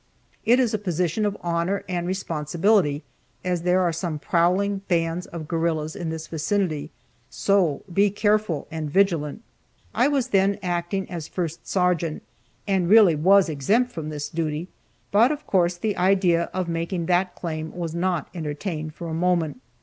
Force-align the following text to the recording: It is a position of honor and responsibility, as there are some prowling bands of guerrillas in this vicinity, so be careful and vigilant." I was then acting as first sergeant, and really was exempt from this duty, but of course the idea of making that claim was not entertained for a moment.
It 0.45 0.59
is 0.59 0.73
a 0.73 0.79
position 0.79 1.27
of 1.27 1.37
honor 1.41 1.83
and 1.87 2.07
responsibility, 2.07 3.03
as 3.45 3.61
there 3.61 3.81
are 3.81 3.93
some 3.93 4.17
prowling 4.17 4.79
bands 4.87 5.27
of 5.27 5.47
guerrillas 5.47 5.95
in 5.95 6.09
this 6.09 6.25
vicinity, 6.25 6.89
so 7.29 7.83
be 7.93 8.09
careful 8.09 8.67
and 8.71 8.89
vigilant." 8.89 9.43
I 9.93 10.07
was 10.07 10.29
then 10.29 10.57
acting 10.63 11.07
as 11.11 11.27
first 11.27 11.67
sergeant, 11.67 12.23
and 12.67 12.89
really 12.89 13.13
was 13.13 13.47
exempt 13.47 13.91
from 13.91 14.09
this 14.09 14.27
duty, 14.29 14.69
but 15.11 15.31
of 15.31 15.45
course 15.45 15.77
the 15.77 15.95
idea 15.95 16.45
of 16.51 16.67
making 16.67 17.05
that 17.05 17.35
claim 17.35 17.71
was 17.71 17.93
not 17.93 18.27
entertained 18.33 18.95
for 18.95 19.07
a 19.07 19.13
moment. 19.13 19.61